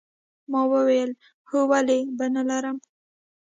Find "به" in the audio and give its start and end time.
2.17-2.25